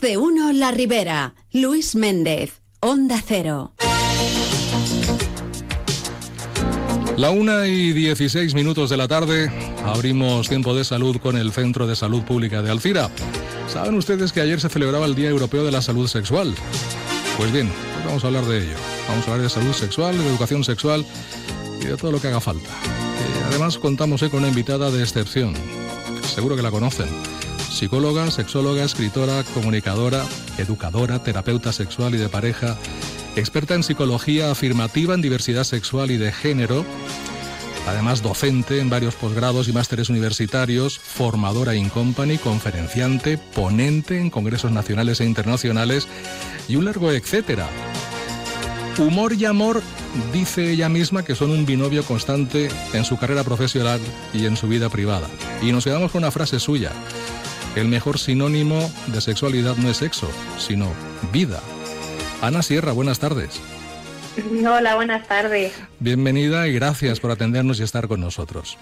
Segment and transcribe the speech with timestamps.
[0.00, 1.34] De uno La Ribera.
[1.52, 3.72] Luis Méndez, Onda Cero.
[7.16, 9.50] La una y 16 minutos de la tarde
[9.84, 13.10] abrimos tiempo de salud con el Centro de Salud Pública de Alcira.
[13.72, 16.54] Saben ustedes que ayer se celebraba el Día Europeo de la Salud Sexual.
[17.38, 18.76] Pues bien, pues vamos a hablar de ello.
[19.08, 21.06] Vamos a hablar de salud sexual, de educación sexual
[21.80, 22.68] y de todo lo que haga falta.
[22.68, 25.54] Eh, además contamos con una invitada de excepción.
[26.22, 27.08] Seguro que la conocen.
[27.76, 30.24] Psicóloga, sexóloga, escritora, comunicadora,
[30.56, 32.78] educadora, terapeuta sexual y de pareja
[33.36, 36.86] experta en psicología afirmativa en diversidad sexual y de género,
[37.86, 44.72] además docente en varios posgrados y másteres universitarios, formadora in company, conferenciante, ponente en congresos
[44.72, 46.08] nacionales e internacionales
[46.68, 47.68] y un largo etcétera.
[48.96, 49.82] Humor y amor,
[50.32, 54.00] dice ella misma que son un binomio constante en su carrera profesional
[54.32, 55.28] y en su vida privada.
[55.60, 56.90] Y nos quedamos con una frase suya.
[57.76, 60.90] El mejor sinónimo de sexualidad no es sexo, sino
[61.30, 61.60] vida.
[62.40, 63.60] Ana Sierra, buenas tardes.
[64.66, 65.74] Hola, buenas tardes.
[66.00, 68.78] Bienvenida y gracias por atendernos y estar con nosotros.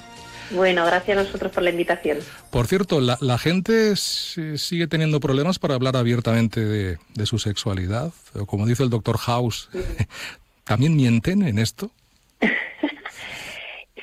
[0.52, 2.18] Bueno, gracias a nosotros por la invitación.
[2.50, 8.12] Por cierto, la, gente sigue teniendo problemas para hablar abiertamente de, su sexualidad.
[8.46, 9.70] Como dice el doctor House,
[10.64, 11.90] ¿también mienten en esto?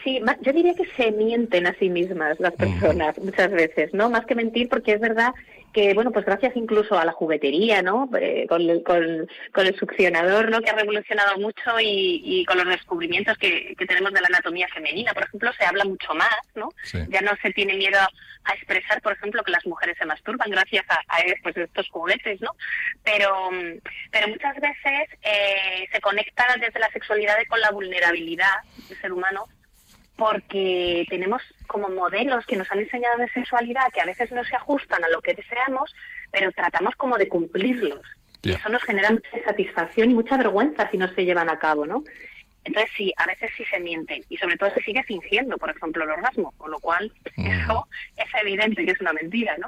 [0.03, 4.09] Sí, yo diría que se mienten a sí mismas las personas muchas veces, ¿no?
[4.09, 5.31] Más que mentir, porque es verdad
[5.73, 8.09] que bueno, pues gracias incluso a la juguetería, ¿no?
[8.19, 10.61] Eh, con, el, con, el succionador, ¿no?
[10.61, 14.67] Que ha revolucionado mucho y, y con los descubrimientos que, que, tenemos de la anatomía
[14.73, 16.69] femenina, por ejemplo, se habla mucho más, ¿no?
[17.09, 20.83] Ya no se tiene miedo a expresar, por ejemplo, que las mujeres se masturban gracias
[20.89, 22.51] a, a pues, estos juguetes, ¿no?
[23.03, 23.49] Pero,
[24.11, 28.55] pero muchas veces eh, se conecta desde la sexualidad con la vulnerabilidad
[28.89, 29.47] del ser humano
[30.15, 34.55] porque tenemos como modelos que nos han enseñado de sexualidad que a veces no se
[34.55, 35.93] ajustan a lo que deseamos,
[36.31, 38.01] pero tratamos como de cumplirlos.
[38.43, 41.85] Y eso nos genera mucha satisfacción y mucha vergüenza si no se llevan a cabo,
[41.85, 42.03] ¿no?
[42.63, 46.03] Entonces sí, a veces sí se miente y sobre todo se sigue fingiendo, por ejemplo,
[46.03, 47.45] el orgasmo, con lo cual mm.
[47.47, 49.67] eso es evidente que es una mentira, ¿no?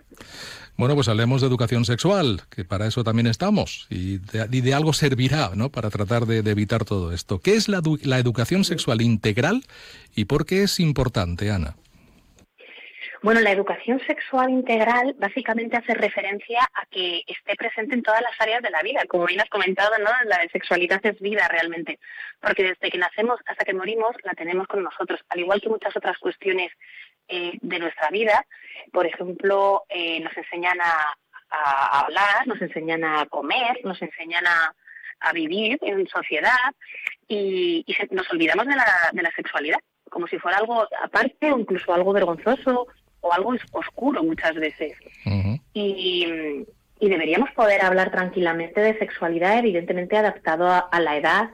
[0.78, 5.52] Bueno, pues hablemos de educación sexual, que para eso también estamos y de, algo servirá,
[5.56, 5.70] ¿no?
[5.70, 7.40] Para tratar de, evitar todo esto.
[7.40, 9.64] ¿Qué es la, la educación sexual integral
[10.16, 11.76] y por qué es importante, Ana?
[13.24, 18.34] Bueno, la educación sexual integral básicamente hace referencia a que esté presente en todas las
[18.38, 19.06] áreas de la vida.
[19.08, 20.10] Como bien has comentado, ¿no?
[20.26, 22.00] La sexualidad es vida realmente,
[22.42, 25.96] porque desde que nacemos hasta que morimos la tenemos con nosotros, al igual que muchas
[25.96, 26.74] otras cuestiones
[27.30, 28.46] eh, de nuestra vida.
[28.92, 31.16] Por ejemplo, eh, nos enseñan a,
[32.04, 34.76] hablar, nos enseñan a comer, nos enseñan a,
[35.34, 36.76] vivir en sociedad
[37.30, 39.80] y, nos olvidamos de la, de la sexualidad
[40.10, 42.88] como si fuera algo aparte o incluso algo vergonzoso
[43.24, 44.94] o algo oscuro muchas veces.
[45.74, 46.28] y,
[47.00, 51.50] deberíamos poder hablar tranquilamente de sexualidad, evidentemente adaptado a, la edad,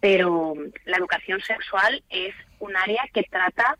[0.00, 0.54] pero
[0.86, 3.76] la educación sexual es un área que trata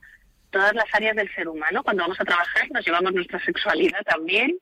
[0.51, 1.83] todas las áreas del ser humano.
[1.83, 4.55] Cuando vamos a trabajar nos llevamos nuestra sexualidad también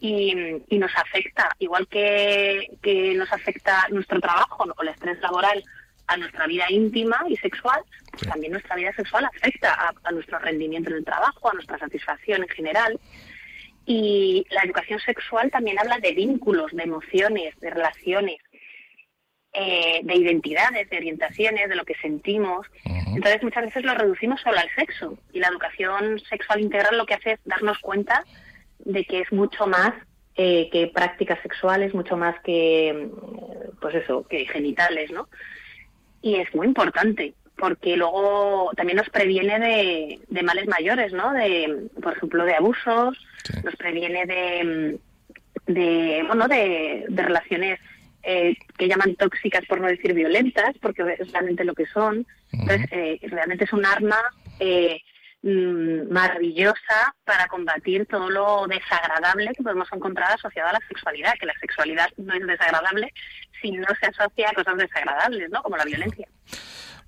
[0.00, 0.34] y,
[0.70, 5.64] nos afecta, igual que, que, nos afecta nuestro trabajo o el estrés laboral
[6.08, 7.80] a nuestra vida íntima y sexual,
[8.16, 12.42] pues también nuestra vida sexual afecta a, nuestro rendimiento en el trabajo, a nuestra satisfacción
[12.42, 12.98] en general.
[13.84, 18.38] Y la educación sexual también habla de vínculos, de emociones, de relaciones,
[19.52, 22.66] eh, de identidades, de orientaciones, de lo que sentimos.
[22.84, 25.18] Entonces muchas veces lo reducimos solo al sexo.
[25.32, 28.24] Y la educación sexual integral lo que hace es darnos cuenta
[28.80, 29.92] de que es mucho más
[30.34, 33.08] eh, que prácticas sexuales, mucho más que,
[33.80, 35.28] pues eso, que genitales, ¿no?
[36.26, 41.32] y es muy importante porque luego también nos previene de, males mayores, ¿no?
[41.32, 43.18] De, por ejemplo, de abusos,
[43.64, 44.98] nos previene de,
[45.66, 47.80] de bueno, de, relaciones
[48.22, 52.26] eh, que llaman tóxicas por no decir violentas, porque es realmente lo que son.
[52.52, 54.20] Entonces, eh, realmente es un arma
[54.60, 55.00] eh,
[55.42, 61.46] mm, maravillosa para combatir todo lo desagradable que podemos encontrar asociado a la sexualidad, que
[61.46, 63.14] la sexualidad no es desagradable,
[63.62, 65.62] si no se asocia a cosas desagradables, ¿no?
[65.62, 66.28] Como la violencia.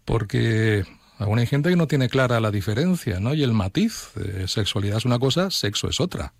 [0.08, 0.84] Porque
[1.18, 3.34] aún hay gente que no tiene clara la diferencia, ¿no?
[3.34, 4.14] Y el matiz.
[4.46, 6.32] sexualidad es una cosa, sexo es otra.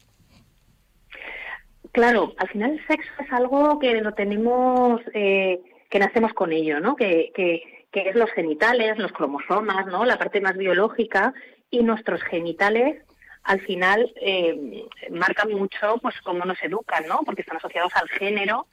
[1.92, 5.60] Claro, al final el sexo es algo que lo tenemos, eh,
[5.90, 6.96] que nacemos con ello, ¿no?
[6.96, 7.62] Que, que,
[7.92, 10.06] que es los genitales, los cromosomas, ¿no?
[10.06, 11.34] La parte más biológica
[11.70, 13.02] y nuestros genitales
[13.42, 17.20] al final eh, marcan mucho pues cómo nos educan, ¿no?
[17.22, 18.66] Porque están asociados al género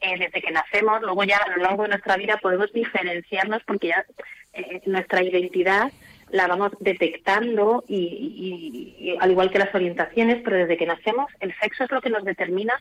[0.00, 3.88] eh, desde que nacemos, luego ya a lo largo de nuestra vida podemos diferenciarnos porque
[3.88, 4.04] ya
[4.52, 5.90] eh, nuestra identidad
[6.30, 11.84] la vamos detectando y, al igual que las orientaciones, pero desde que nacemos el sexo
[11.84, 12.74] es lo que nos determina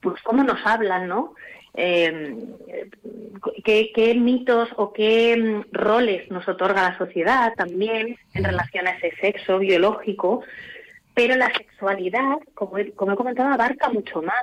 [0.00, 1.34] pues cómo nos hablan, ¿no?
[1.74, 2.36] Eh,
[3.64, 9.14] qué, mitos o qué mm, roles nos otorga la sociedad también en relación a ese
[9.20, 10.42] sexo biológico,
[11.14, 14.42] pero la sexualidad, como he, como he comentado, abarca mucho más.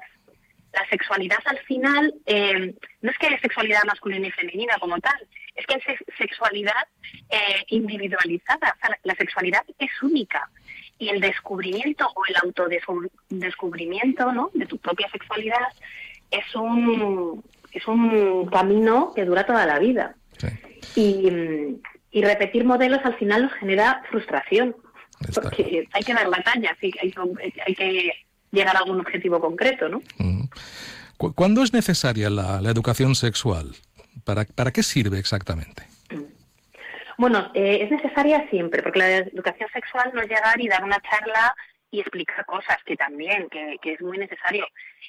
[0.80, 5.16] La sexualidad al final eh, no es que haya sexualidad masculina y femenina como tal,
[5.56, 5.82] es que hay
[6.18, 6.88] sexualidad
[7.30, 10.48] eh, individualizada, la sexualidad es única
[11.00, 14.52] y el descubrimiento o el autodescubrimiento ¿no?
[14.54, 15.68] de tu propia sexualidad
[16.30, 20.16] es un, es un camino que dura toda la vida.
[20.96, 21.80] Y,
[22.12, 24.76] y, repetir modelos al final nos genera frustración,
[25.34, 26.94] porque hay que dar batalla, hay,
[27.66, 28.12] hay, que
[28.52, 29.90] llegar a algún objetivo concreto.
[29.90, 30.02] ¿no?
[31.18, 33.76] ¿Cuándo es necesaria la, la educación sexual?
[34.24, 35.84] ¿Para, ¿Para qué sirve exactamente?
[37.18, 41.02] Bueno, eh, es necesaria siempre, porque la educación sexual no es llegar y dar una
[41.02, 41.56] charla
[41.90, 44.68] y explicar cosas, que también, que, es muy necesario.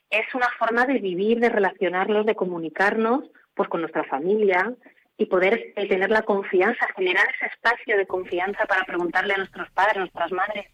[0.09, 3.25] Es una forma de vivir, de relacionarnos, de comunicarnos
[3.55, 4.73] pues con nuestra familia
[5.19, 9.69] y poder eh, tener la confianza, generar ese espacio de confianza para preguntarle a nuestros
[9.73, 10.67] padres, nuestras madres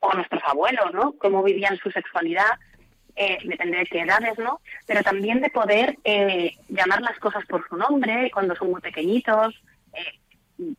[0.00, 1.12] o a nuestros abuelos, ¿no?
[1.18, 2.58] Cómo vivían su sexualidad,
[3.16, 4.60] eh, depende de qué edades, ¿no?
[4.86, 9.54] Pero también de poder eh, llamar las cosas por su nombre cuando son muy pequeñitos,
[9.94, 10.18] eh,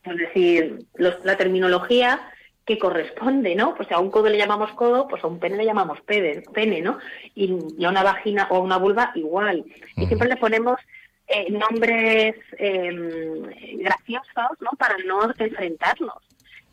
[0.04, 2.22] es decir, la terminología
[2.66, 3.76] que corresponde, ¿no?
[3.76, 6.82] Pues a un codo le llamamos codo, pues a un pene le llamamos pene, pene
[6.82, 6.98] ¿no?
[7.36, 7.52] Y,
[7.84, 9.66] a una vagina o a una vulva igual.
[9.98, 10.80] Y siempre le ponemos
[11.28, 13.44] eh, nombres em,
[13.80, 14.72] graciosos, ¿no?
[14.78, 16.24] Para no enfrentarnos.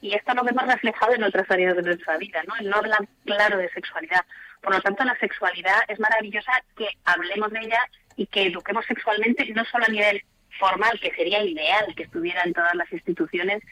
[0.01, 2.55] Y esto lo vemos reflejado en otras áreas de nuestra vida, ¿no?
[2.59, 4.25] El no hablar claro de sexualidad.
[4.63, 7.81] Por lo tanto, la sexualidad es maravillosa que hablemos de ella
[8.17, 10.23] y que eduquemos sexualmente, no solo a nivel
[10.59, 13.63] formal, que sería ideal que estuviera en todas las instituciones,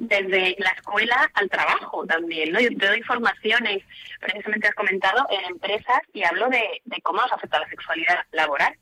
[0.00, 2.60] desde la escuela al trabajo también, ¿no?
[2.60, 3.82] Yo te doy formaciones,
[4.18, 8.74] precisamente has comentado, en empresas y hablo de, cómo nos afecta la sexualidad laboral,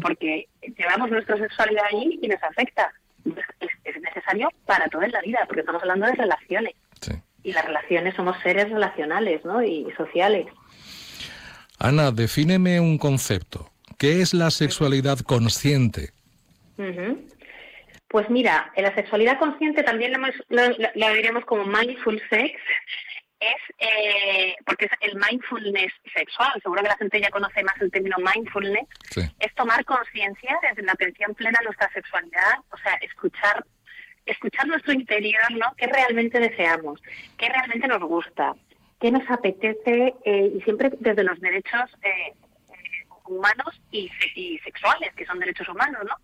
[0.00, 0.48] porque
[0.78, 2.92] llevamos nuestra sexualidad allí y nos afecta.
[3.60, 6.74] Es, necesario para toda la vida, porque estamos hablando de relaciones.
[7.42, 9.62] Y las relaciones somos seres relacionales, ¿no?
[9.62, 10.46] Y sociales.
[11.78, 13.70] Ana, defíneme un concepto.
[13.98, 16.12] ¿Qué es la sexualidad consciente?
[18.08, 22.60] Pues mira, en la sexualidad consciente también lo, lo, diremos como mindful sex,
[23.40, 26.52] es eh, porque es el mindfulness sexual.
[26.62, 28.86] Seguro que la gente ya conoce más el término mindfulness.
[29.38, 33.64] Es tomar conciencia desde la atención plena a nuestra sexualidad, o sea, escuchar
[34.26, 35.74] escuchar nuestro interior, ¿no?
[35.76, 37.00] ¿Qué realmente deseamos?
[37.36, 38.54] ¿Qué realmente nos gusta?
[39.04, 40.14] ¿Qué nos apetece?
[40.24, 42.32] Eh, y siempre desde los derechos eh,
[43.26, 44.08] humanos y,
[44.64, 46.14] sexuales, que son derechos humanos, ¿no?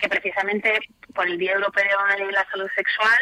[0.00, 0.78] Que precisamente
[1.14, 3.18] por el Día Europeo de la Salud Sexual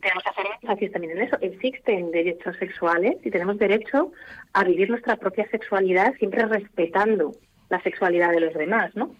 [0.00, 1.38] tenemos que hacer énfasis también en eso.
[1.40, 4.10] Existen derechos sexuales y tenemos derecho
[4.54, 7.30] a vivir nuestra propia sexualidad siempre respetando
[7.68, 9.14] la sexualidad de los demás, ¿no?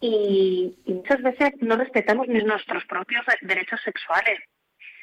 [0.00, 4.38] Y, muchas veces no respetamos ni nuestros propios derechos sexuales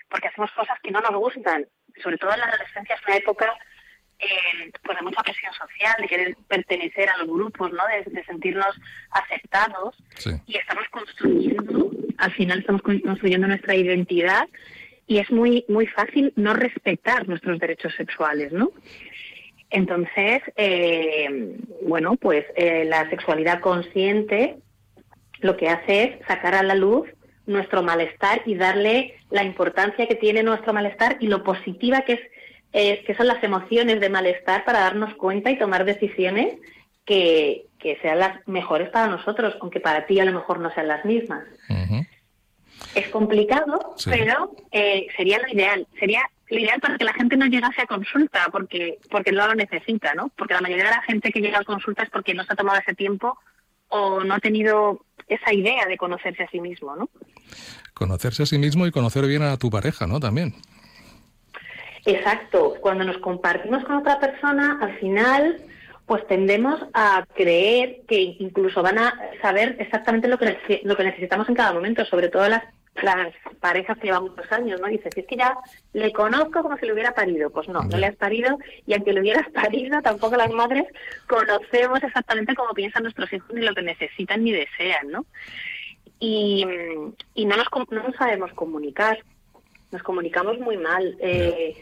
[0.09, 1.65] porque hacemos cosas que no nos gustan,
[2.01, 3.53] sobre todo en la adolescencia es una época
[4.19, 7.83] eh, pues de mucha presión social, de querer pertenecer a los grupos, ¿no?
[7.87, 8.75] de, sentirnos
[9.11, 9.95] aceptados.
[10.47, 14.47] Y estamos construyendo, al final estamos construyendo nuestra identidad
[15.05, 18.71] y es muy, muy fácil no respetar nuestros derechos sexuales, ¿no?
[19.69, 24.57] Entonces, eh, bueno, pues eh, la sexualidad consciente
[25.39, 27.07] lo que hace es sacar a la luz
[27.47, 32.21] nuestro malestar y darle la importancia que tiene nuestro malestar y lo positiva que es
[32.73, 36.55] es que son las emociones de malestar para darnos cuenta y tomar decisiones
[37.05, 37.63] que,
[38.01, 41.45] sean las mejores para nosotros, aunque para ti a lo mejor no sean las mismas.
[42.93, 45.87] Es complicado, pero eh, sería lo ideal.
[45.97, 49.55] Sería lo ideal para que la gente no llegase a consulta, porque, porque no lo
[49.55, 50.29] necesita, ¿no?
[50.35, 52.57] Porque la mayoría de la gente que llega a consulta es porque no se ha
[52.57, 53.39] tomado ese tiempo
[53.87, 57.09] o no ha tenido esa idea de conocerse a sí mismo, ¿no?
[57.93, 60.19] Conocerse a sí mismo y conocer bien a tu pareja, ¿no?
[60.19, 60.53] También.
[62.05, 62.75] Exacto.
[62.79, 65.57] Cuando nos compartimos con otra persona, al final,
[66.05, 71.49] pues tendemos a creer que incluso van a saber exactamente lo que, lo que necesitamos
[71.49, 72.63] en cada momento, sobre todo las,
[73.03, 74.87] las parejas que llevan muchos años, ¿no?
[74.87, 75.57] Dices, es que ya
[75.91, 77.49] le conozco como si le hubiera parido.
[77.49, 80.85] Pues no, no le has parido, y aunque le hubieras parido, tampoco las madres
[81.27, 85.25] conocemos exactamente cómo piensan nuestros hijos ni lo que necesitan ni desean, ¿no?
[86.19, 86.65] Y,
[87.35, 89.19] y no, nos, no nos sabemos comunicar,
[89.91, 91.15] nos comunicamos muy mal.
[91.19, 91.75] Eh,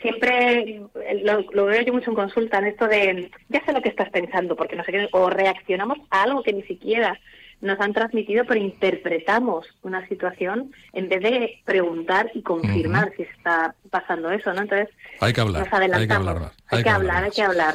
[0.00, 0.82] siempre
[1.22, 4.56] lo, veo yo mucho en consulta en esto de ya sé lo que estás pensando
[4.56, 7.20] porque no sé qué o reaccionamos a algo que ni siquiera
[7.60, 13.74] nos han transmitido pero interpretamos una situación en vez de preguntar y confirmar si está
[13.90, 14.88] pasando eso no entonces
[15.20, 17.74] hay que hablar hay que hablar hay, que, hablar, hay que hablar.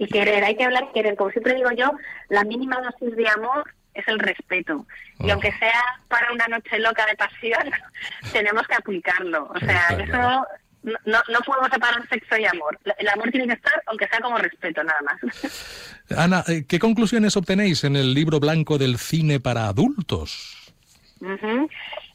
[0.00, 1.16] Y querer, hay que hablar y querer.
[1.16, 1.90] Como siempre digo yo,
[2.28, 3.64] la mínima dosis de amor
[4.00, 4.86] es el respeto.
[5.20, 7.70] Y aunque sea para una noche loca de pasión,
[8.32, 9.50] tenemos que aplicarlo.
[9.54, 10.46] O sea, eso
[10.82, 12.78] no, no podemos separar sexo y amor.
[12.98, 15.98] El amor tiene que estar, aunque sea como respeto, nada más.
[16.16, 20.56] Ana, eh, ¿qué conclusiones obtenéis en el libro blanco del cine para adultos?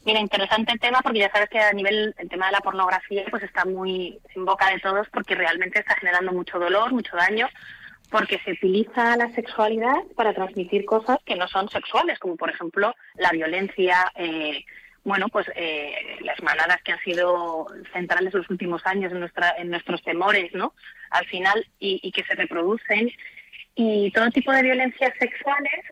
[0.04, 3.24] Mira, interesante el tema porque ya sabes que a nivel el tema de la pornografía
[3.30, 7.48] pues está muy en boca de todos porque realmente está generando mucho dolor, mucho daño,
[8.10, 12.94] porque se utiliza la sexualidad para transmitir cosas que no son sexuales, como por ejemplo
[13.16, 14.64] la violencia, eh,
[15.02, 19.54] bueno, pues eh, las manadas que han sido centrales en los últimos años en, nuestra,
[19.58, 20.74] en nuestros temores, ¿no?
[21.10, 23.10] Al final, y, que se reproducen,
[23.74, 25.84] y todo tipo de violencias sexuales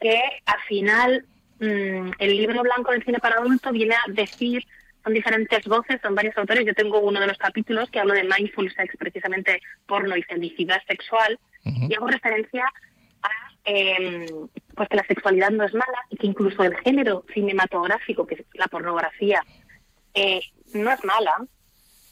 [0.00, 1.26] que al final
[1.60, 4.64] mm, el libro blanco del cine para adultos viene a decir,
[5.02, 8.24] son diferentes voces, son varios autores, yo tengo uno de los capítulos que hablo de
[8.24, 12.64] mindful sex, precisamente porno y felicidad sexual, y hago referencia
[13.22, 13.30] a
[13.64, 14.26] eh,
[14.74, 18.44] pues que la sexualidad no es mala y que incluso el género cinematográfico, que es
[18.54, 19.42] la pornografía,
[20.12, 20.40] eh,
[20.74, 21.46] no es mala.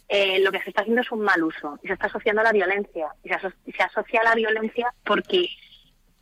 [0.08, 2.44] Eh, lo que se está haciendo es un mal uso y se está asociando a
[2.44, 3.08] la violencia.
[3.22, 5.48] Y se, asocia a la violencia porque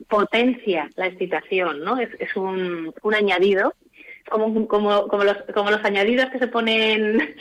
[0.09, 1.99] potencia la excitación, ¿no?
[1.99, 3.75] Es, es un, un añadido
[4.29, 7.35] como, como, como, los, como los añadidos que se ponen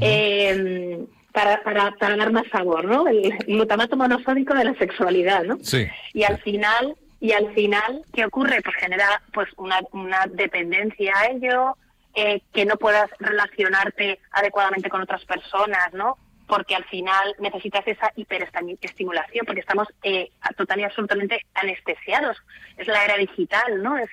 [0.00, 3.08] eh, para, para, para dar más sabor, ¿no?
[3.08, 5.58] El, glutamato monosódico de la sexualidad, ¿no?
[5.62, 5.86] Sí.
[6.12, 8.60] Y al final, y al final, ¿qué ocurre?
[8.62, 11.76] Pues genera pues una, una dependencia a ello,
[12.14, 16.18] eh, que no puedas relacionarte adecuadamente con otras personas, ¿no?
[16.46, 22.36] Porque al final necesitas esa hiperestimulación, porque estamos eh, total y absolutamente anestesiados.
[22.76, 23.96] Es la era digital, ¿no?
[23.96, 24.10] Es,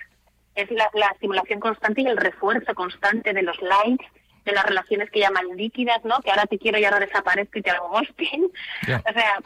[0.55, 4.05] es la, la estimulación constante y el refuerzo constante de los likes
[4.45, 6.19] de las relaciones que llaman líquidas, ¿no?
[6.19, 8.51] Que ahora te quiero y ahora desaparezco y te hago ghosting.
[9.09, 9.39] O sea,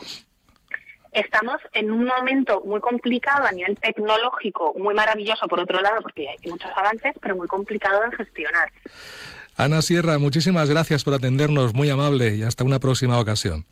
[1.12, 6.30] estamos en un momento muy complicado a nivel tecnológico, muy maravilloso por otro lado, porque
[6.30, 8.72] hay muchos avances, pero muy complicado de gestionar.
[9.56, 13.66] Ana Sierra, muchísimas gracias por atendernos, muy amable y hasta una próxima ocasión.